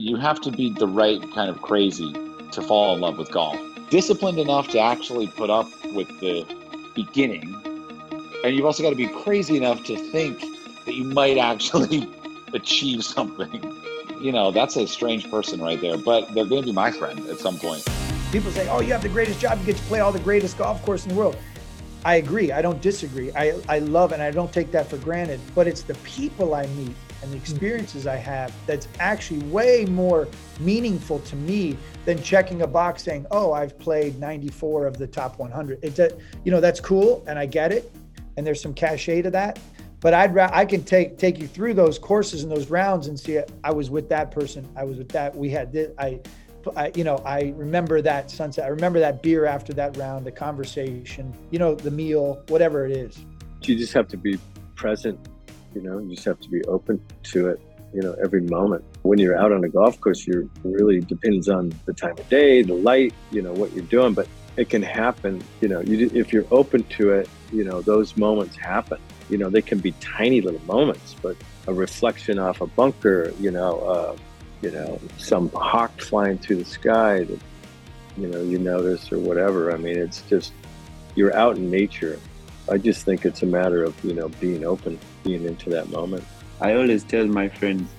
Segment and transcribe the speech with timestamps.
[0.00, 2.12] You have to be the right kind of crazy
[2.50, 3.56] to fall in love with golf.
[3.90, 6.44] Disciplined enough to actually put up with the
[6.96, 7.54] beginning.
[8.42, 10.40] And you've also got to be crazy enough to think
[10.84, 12.12] that you might actually
[12.52, 13.62] achieve something.
[14.20, 17.20] You know, that's a strange person right there, but they're going to be my friend
[17.28, 17.86] at some point.
[18.32, 19.60] People say, oh, you have the greatest job.
[19.60, 21.36] You get to play all the greatest golf course in the world.
[22.04, 22.50] I agree.
[22.50, 23.30] I don't disagree.
[23.36, 26.66] I, I love and I don't take that for granted, but it's the people I
[26.66, 30.28] meet and the experiences I have that's actually way more
[30.60, 35.38] meaningful to me than checking a box saying, "Oh, I've played 94 of the top
[35.38, 36.10] 100." It's a,
[36.44, 37.90] you know, that's cool and I get it,
[38.36, 39.58] and there's some cachet to that.
[40.00, 43.18] But I'd ra- I can take take you through those courses and those rounds and
[43.18, 43.40] see.
[43.64, 44.68] I was with that person.
[44.76, 45.34] I was with that.
[45.34, 45.92] We had this.
[45.98, 46.20] I,
[46.76, 48.66] I, you know, I remember that sunset.
[48.66, 51.32] I remember that beer after that round, the conversation.
[51.50, 53.24] You know, the meal, whatever it is.
[53.62, 54.38] You just have to be
[54.74, 55.18] present
[55.74, 57.60] you know, you just have to be open to it,
[57.92, 58.84] you know, every moment.
[59.02, 62.62] When you're out on a golf course, you're really depends on the time of day,
[62.62, 66.32] the light, you know, what you're doing, but it can happen, you know, you, if
[66.32, 68.98] you're open to it, you know, those moments happen.
[69.28, 73.50] You know, they can be tiny little moments, but a reflection off a bunker, you
[73.50, 74.16] know, uh,
[74.62, 77.40] you know, some hawk flying through the sky that,
[78.16, 79.72] you know, you notice or whatever.
[79.72, 80.52] I mean, it's just,
[81.16, 82.18] you're out in nature
[82.68, 86.24] I just think it's a matter of, you know, being open, being into that moment.
[86.60, 87.90] I always tell my friends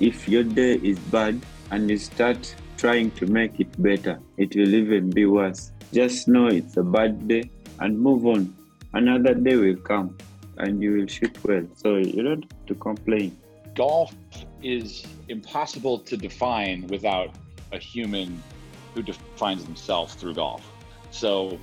[0.00, 4.74] if your day is bad and you start trying to make it better, it will
[4.74, 5.72] even be worse.
[5.92, 8.54] Just know it's a bad day and move on.
[8.94, 10.16] Another day will come
[10.56, 11.66] and you will shoot well.
[11.76, 13.36] So you don't have to complain.
[13.74, 14.14] Golf
[14.62, 17.34] is impossible to define without
[17.72, 18.42] a human
[18.94, 20.62] who defines himself through golf.
[21.10, 21.58] So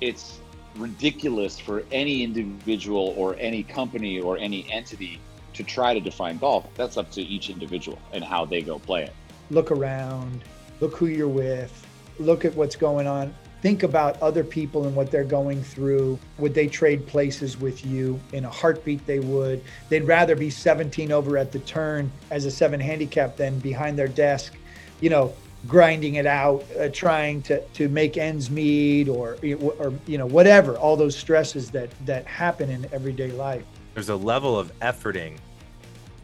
[0.00, 0.40] it's
[0.76, 5.20] ridiculous for any individual or any company or any entity
[5.54, 6.66] to try to define golf.
[6.74, 9.12] That's up to each individual and how they go play it.
[9.50, 10.42] Look around,
[10.80, 11.86] look who you're with,
[12.18, 13.34] look at what's going on.
[13.62, 16.18] Think about other people and what they're going through.
[16.36, 18.20] Would they trade places with you?
[18.34, 19.62] In a heartbeat, they would.
[19.88, 24.08] They'd rather be 17 over at the turn as a seven handicap than behind their
[24.08, 24.52] desk,
[25.00, 25.32] you know,
[25.66, 29.36] grinding it out, uh, trying to, to make ends meet, or
[29.78, 30.76] or you know whatever.
[30.76, 33.64] All those stresses that that happen in everyday life.
[33.94, 35.38] There's a level of efforting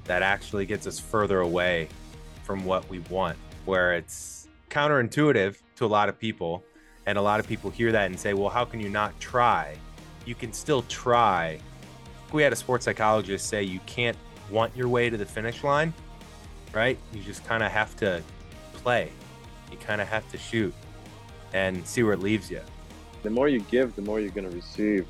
[0.04, 1.88] that actually gets us further away
[2.42, 6.64] from what we want, where it's counterintuitive to a lot of people,
[7.06, 9.76] and a lot of people hear that and say, "Well, how can you not try?"
[10.26, 11.58] You can still try.
[12.32, 14.16] We had a sports psychologist say you can't
[14.50, 15.94] want your way to the finish line,
[16.72, 16.98] right?
[17.12, 18.22] You just kind of have to
[18.74, 19.10] play
[19.70, 20.74] you kind of have to shoot
[21.52, 22.60] and see where it leaves you.
[23.22, 25.06] The more you give, the more you're going to receive.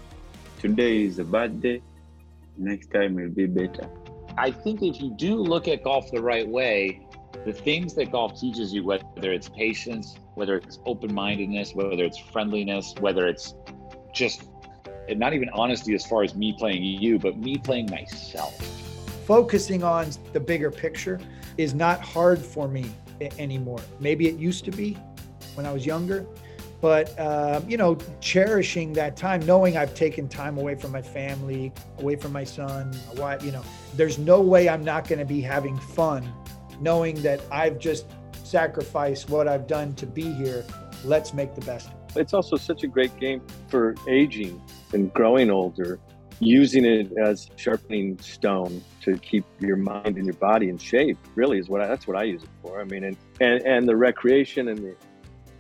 [0.59, 1.82] Today is a bad day.
[2.56, 3.88] Next time will be better.
[4.37, 7.06] I think if you do look at golf the right way,
[7.44, 12.19] the things that golf teaches you, whether it's patience, whether it's open mindedness, whether it's
[12.19, 13.54] friendliness, whether it's
[14.15, 18.60] just—and not even honesty as far as me playing you, but me playing myself.
[19.27, 21.21] Focusing on the bigger picture
[21.56, 22.91] is not hard for me
[23.38, 23.81] anymore.
[23.98, 24.97] Maybe it used to be
[25.54, 26.26] when I was younger,
[26.81, 31.72] but uh, you know, cherishing that time, knowing I've taken time away from my family,
[31.98, 33.44] away from my son, my wife.
[33.44, 33.64] You know,
[33.94, 36.32] there's no way I'm not going to be having fun,
[36.80, 38.06] knowing that I've just
[38.44, 40.64] sacrificed what I've done to be here.
[41.04, 41.91] Let's make the best.
[42.16, 44.60] It's also such a great game for aging
[44.92, 46.00] and growing older
[46.40, 51.58] using it as sharpening stone to keep your mind and your body in shape really
[51.58, 52.80] is what I, that's what I use it for.
[52.80, 54.96] I mean, and, and, and the recreation and the,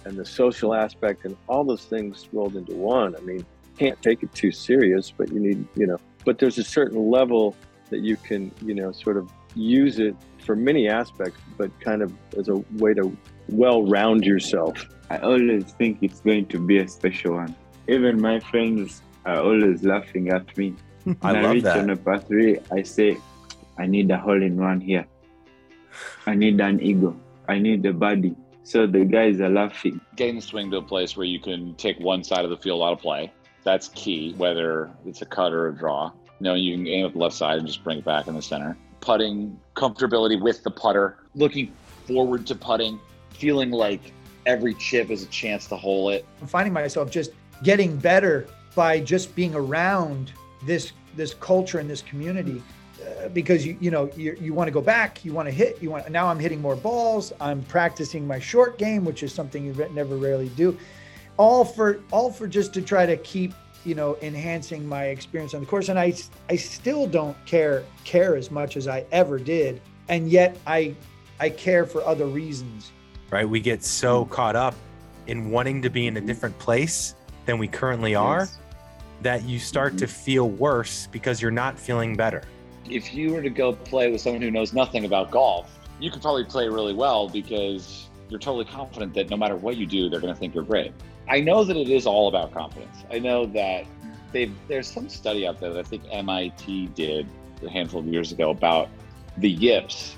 [0.06, 3.14] and the social aspect and all those things rolled into one.
[3.14, 3.44] I mean,
[3.76, 7.54] can't take it too serious, but you need, you know, but there's a certain level
[7.90, 12.12] that you can, you know, sort of use it for many aspects, but kind of
[12.38, 13.14] as a way to
[13.48, 14.86] well round yourself.
[15.10, 17.54] I always think it's going to be a special one.
[17.88, 20.74] Even my friends are always laughing at me.
[21.22, 21.78] I love I reach that.
[21.78, 23.18] on a par three, I say,
[23.78, 25.06] I need a hole in one here.
[26.26, 27.16] I need an eagle.
[27.48, 28.36] I need a birdie.
[28.62, 30.00] So the guys are laughing.
[30.16, 32.82] Getting the swing to a place where you can take one side of the field
[32.82, 33.32] out of play.
[33.64, 36.12] That's key, whether it's a cut or a draw.
[36.38, 38.34] You know, you can aim at the left side and just bring it back in
[38.34, 38.76] the center.
[39.00, 41.72] Putting comfortability with the putter, looking
[42.06, 43.00] forward to putting,
[43.30, 44.12] feeling like
[44.46, 46.24] every chip is a chance to hole it.
[46.40, 47.32] I'm finding myself just
[47.62, 50.32] getting better by just being around
[50.64, 52.62] this this culture and this community
[53.02, 55.80] uh, because you you know you, you want to go back you want to hit
[55.82, 59.64] you want now i'm hitting more balls i'm practicing my short game which is something
[59.64, 60.76] you never rarely do
[61.36, 63.52] all for all for just to try to keep
[63.84, 66.12] you know enhancing my experience on the course and i
[66.50, 70.94] i still don't care care as much as i ever did and yet i
[71.40, 72.92] I care for other reasons.
[73.30, 73.48] right?
[73.48, 74.74] We get so caught up
[75.26, 77.14] in wanting to be in a different place
[77.46, 78.58] than we currently are Yes.
[79.22, 82.42] that you start to feel worse because you're not feeling better.
[82.88, 85.70] if you were to go play with someone who knows nothing about golf,
[86.00, 89.86] you could probably play really well because you're totally confident that no matter what you
[89.86, 90.92] do, they're going to think you're great.
[91.28, 93.04] I know that it is all about confidence.
[93.12, 93.84] I know that
[94.32, 97.26] they've, there's some study out there that I think MIT did
[97.64, 98.88] a handful of years ago about
[99.36, 100.16] the yips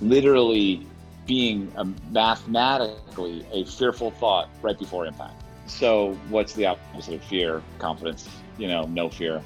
[0.00, 0.86] literally
[1.26, 5.42] being a, mathematically a fearful thought right before impact.
[5.66, 7.62] So, what's the opposite of fear?
[7.78, 8.28] Confidence,
[8.58, 9.42] you know, no fear.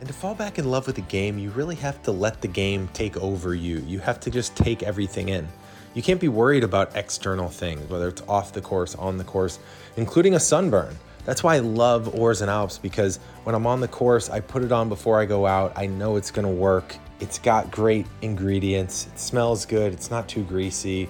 [0.00, 2.48] And to fall back in love with the game, you really have to let the
[2.48, 3.78] game take over you.
[3.86, 5.48] You have to just take everything in.
[5.94, 9.60] You can't be worried about external things, whether it's off the course, on the course,
[9.96, 10.96] including a sunburn.
[11.24, 14.62] That's why I love Oars and Alps because when I'm on the course, I put
[14.62, 15.72] it on before I go out.
[15.76, 16.96] I know it's gonna work.
[17.20, 19.06] It's got great ingredients.
[19.06, 19.92] It smells good.
[19.92, 21.08] It's not too greasy,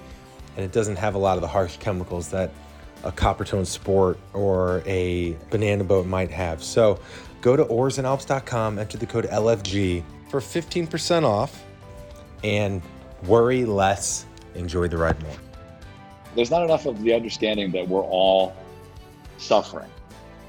[0.55, 2.51] and it doesn't have a lot of the harsh chemicals that
[3.05, 6.63] a Coppertone Sport or a banana boat might have.
[6.63, 6.99] So
[7.41, 11.63] go to oarsandalps.com, enter the code LFG for 15% off,
[12.43, 12.81] and
[13.27, 14.25] worry less,
[14.55, 15.35] enjoy the ride more.
[16.35, 18.53] there's not enough of the understanding that we're all
[19.37, 19.89] suffering.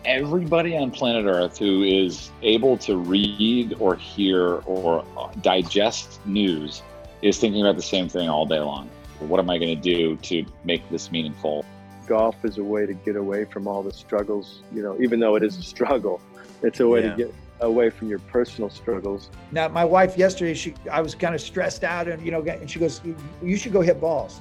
[0.04, 5.04] Everybody on planet Earth who is able to read or hear or
[5.42, 6.82] digest news
[7.22, 8.88] is thinking about the same thing all day long.
[9.20, 11.64] What am I going to do to make this meaningful?
[12.06, 14.62] Golf is a way to get away from all the struggles.
[14.72, 16.20] You know, even though it is a struggle,
[16.62, 17.10] it's a way Yeah.
[17.10, 19.30] to get away from your personal struggles.
[19.50, 22.70] Now, my wife yesterday, she I was kind of stressed out, and you know, and
[22.70, 24.40] she goes, "You- "You should go hit balls,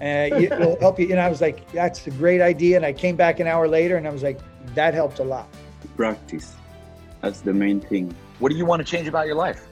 [0.00, 2.92] and it will help you." And I was like, "That's a great idea." And I
[2.92, 4.38] came back an hour later, and I was like,
[4.74, 5.48] "That helped a lot."
[5.96, 6.54] Practice.
[7.20, 8.14] That's the main thing.
[8.38, 9.66] What do you want to change about your life?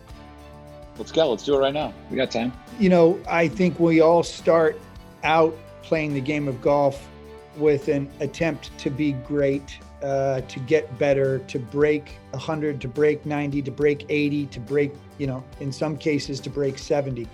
[0.98, 1.30] Let's go.
[1.30, 1.92] Let's do it right now.
[2.10, 2.52] We got time.
[2.78, 4.78] You know, I think we all start
[5.24, 7.08] out playing the game of golf
[7.56, 13.26] with an attempt to be great, uh, to get better, to break 100, to break
[13.26, 17.28] 90, to break 80, to break, you know, in some cases, to break 70.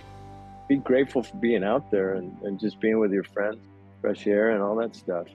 [0.67, 3.57] Be grateful for being out there and, and just being with your friends,
[4.01, 5.27] fresh air and all that stuff.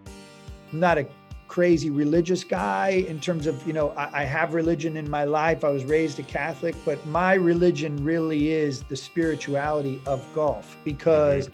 [0.72, 1.06] I'm not a
[1.52, 5.64] crazy religious guy in terms of, you know, I, I have religion in my life.
[5.64, 11.50] I was raised a Catholic, but my religion really is the spirituality of golf because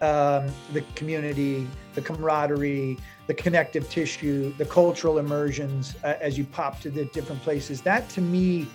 [0.00, 6.80] um, the community, the camaraderie, the connective tissue, the cultural immersions uh, as you pop
[6.80, 7.80] to the different places.
[7.82, 8.66] That to me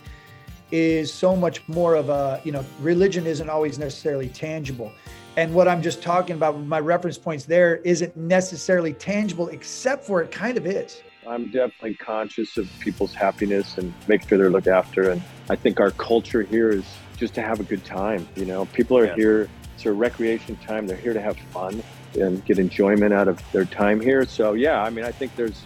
[0.71, 4.91] is so much more of a, you know, religion isn't always necessarily tangible.
[5.37, 10.21] And what I'm just talking about, my reference points there, isn't necessarily tangible, except for
[10.21, 11.01] it kind of is.
[11.27, 15.11] I'm definitely conscious of people's happiness and make sure they're looked after.
[15.11, 16.85] And I think our culture here is
[17.17, 18.27] just to have a good time.
[18.35, 19.15] You know, people are Yeah.
[19.15, 19.49] here,
[19.79, 20.87] it's a recreation time.
[20.87, 21.81] They're here to have fun
[22.15, 24.25] and get enjoyment out of their time here.
[24.25, 25.63] So, yeah, I mean, I think there's,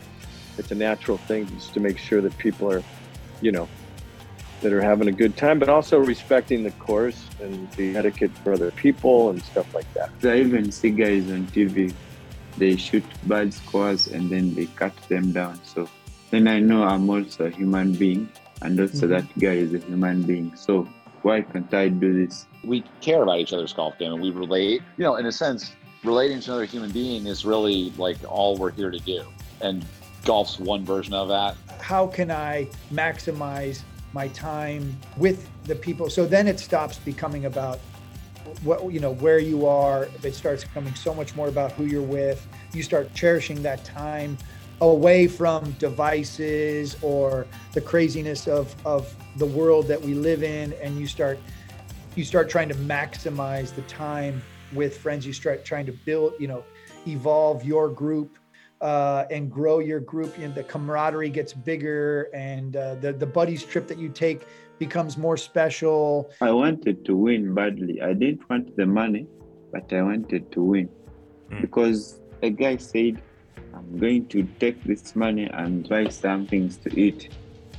[0.59, 2.83] it's a natural thing just to make sure that people are,
[3.41, 3.67] you know,
[4.61, 8.53] that are having a good time, but also respecting the course and the etiquette for
[8.53, 10.11] other people and stuff like that.
[10.23, 11.91] I even see guys on TV,
[12.57, 15.59] they shoot bad scores and then they cut them down.
[15.63, 15.89] So
[16.29, 18.29] then I know I'm also a human being,
[18.61, 19.09] and also Mhm.
[19.09, 20.55] that guy is a human being.
[20.55, 20.87] So
[21.23, 22.45] why can't I do this?
[22.63, 24.81] We care about each other's golf game and we relate.
[24.97, 25.73] You know, in a sense,
[26.03, 29.23] relating to another human being is really like all we're here to do.
[29.61, 29.85] And
[30.25, 31.55] golf's one version of that.
[31.79, 36.09] How can I maximize my time with the people?
[36.09, 37.79] So then it stops becoming about
[38.63, 40.09] what you know where you are.
[40.21, 42.45] It starts becoming so much more about who you're with.
[42.73, 44.37] You start cherishing that time
[44.81, 50.99] away from devices or the craziness of of the world that we live in, and
[50.99, 51.39] you start
[52.15, 54.41] you start trying to maximize the time
[54.73, 55.25] with friends.
[55.25, 56.63] You start trying to build, you know,
[57.07, 58.37] evolve your group
[58.81, 60.37] uh, and grow your group.
[60.37, 64.45] And the camaraderie gets bigger, and uh, the the buddies trip that you take
[64.79, 66.31] becomes more special.
[66.41, 68.01] I wanted to win badly.
[68.01, 69.27] I didn't want the money,
[69.71, 70.89] but I wanted to win
[71.51, 71.61] Mm.
[71.61, 73.21] because a guy said,
[73.73, 77.29] I'm going to take this money and buy some things to eat.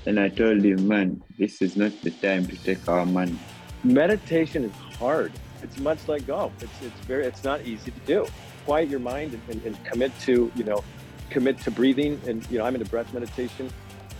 [0.06, 3.38] And I told him, man, this is not the time to take our money.
[3.84, 5.32] meditation is hard.
[5.62, 6.52] It's much like golf.
[6.60, 8.26] It's it's very it's not easy to do.
[8.66, 10.84] Quiet your mind and, and, and commit to you know
[11.30, 12.20] commit to breathing.
[12.26, 13.70] And you know I'm into breath meditation.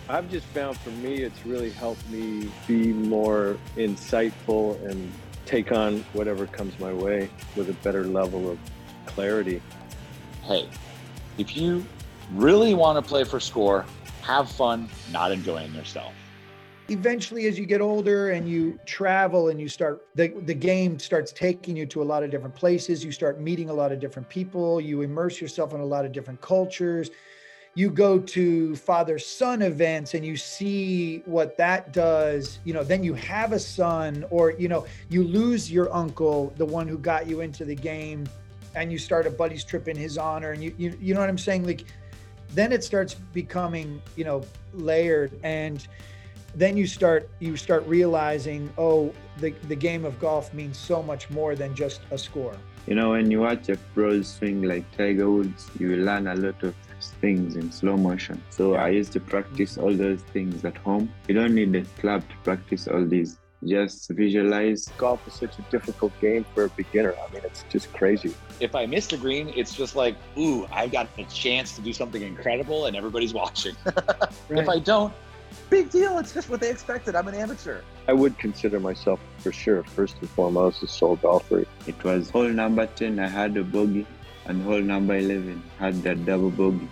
[0.07, 5.11] I've just found for me it's really helped me be more insightful and
[5.45, 8.57] take on whatever comes my way with a better level of
[9.05, 9.61] clarity.
[10.43, 10.67] Hey,
[11.37, 11.85] if you
[12.33, 13.85] really want to play for score,
[14.21, 16.13] have fun not enjoying yourself.
[16.89, 21.31] eventually as you get older and you travel and you start the, the game starts
[21.31, 24.29] taking you to a lot of different places you start meeting a lot of different
[24.29, 27.09] people you immerse yourself in a lot of different cultures
[27.73, 33.03] you go to father son events and you see what that does you know then
[33.03, 37.25] you have a son or you know you lose your uncle the one who got
[37.25, 38.27] you into the game
[38.75, 41.29] and you start a buddy's trip in his honor and you you, you know what
[41.29, 41.85] i'm saying like
[42.49, 45.87] then it starts becoming you know layered and
[46.55, 51.29] then you start you start realizing oh the, the game of golf means so much
[51.29, 55.29] more than just a score You know, when you watch a pro swing like Tiger
[55.29, 56.75] Woods, you learn a lot of
[57.19, 58.43] things in slow motion.
[58.51, 61.11] So I used to practice all those things at home.
[61.27, 63.39] You don't need a club to practice all these.
[63.65, 64.87] Just visualize.
[64.97, 67.13] Golf is such a difficult game for a beginner.
[67.13, 68.33] I mean, it's just crazy.
[68.59, 71.91] If I miss the green, it's just like, ooh, I've got a chance to do
[71.91, 73.75] something incredible and everybody's watching.
[74.49, 75.13] If I don't,
[75.69, 76.17] big deal.
[76.19, 77.15] It's just what they expected.
[77.15, 77.81] I'm an amateur.
[78.07, 81.65] I would consider myself for sure, first and foremost, a soul golfer.
[81.87, 84.05] It was hole number 10, I had a bogey,
[84.45, 86.87] and hole number 11 had that double bogey.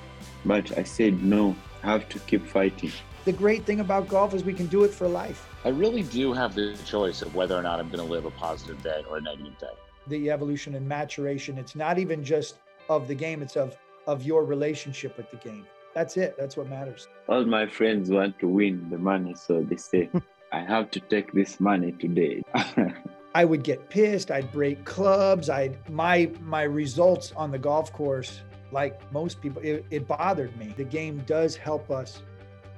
[0.46, 2.92] But I said, no, I have to keep fighting.
[3.26, 6.34] The great thing about golf is we can do it for life I really do
[6.34, 9.18] have the choice of whether or not I'm going to live a positive day or
[9.18, 9.76] a negative day.
[10.08, 12.56] the evolution and maturation it's not even just
[12.90, 13.78] of the game it's of
[14.08, 15.66] of your relationship with the game
[15.96, 19.78] that's it that's what matters All my friends want to win the money, so they
[19.78, 20.10] say,
[20.52, 22.42] I have to take this money today.
[23.36, 28.42] i would get pissed i'd break clubs i'd my my results on the golf course
[28.72, 32.22] like most people it, it bothered me the game does help us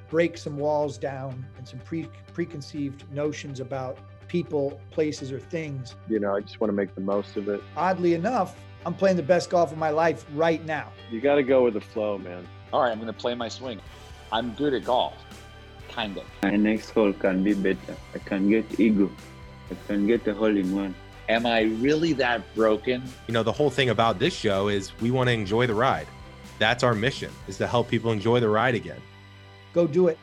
[0.10, 3.98] break some walls down and some pre preconceived notions about
[4.28, 7.62] people places or things You know, I just want to make the most of it.
[7.78, 11.44] oddly enough i'm playing the best golf of my life right now You got to
[11.44, 12.48] go with the flow, man.
[12.74, 13.80] All right, I'm going to play my swing.
[14.32, 15.14] I'm good at golf,
[15.90, 16.24] kind of.
[16.44, 17.96] My next hole can be better.
[18.14, 19.12] I can get eagle.
[19.72, 20.94] I can get a hole in one.
[21.30, 23.02] Am I really that broken?
[23.28, 26.08] You know, the whole thing about this show is we want to enjoy the ride.
[26.60, 29.02] That's our mission is to help people enjoy the ride again.
[29.76, 30.18] Go do it